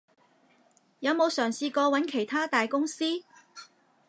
[1.01, 3.03] 有冇嘗試過揾其它大公司？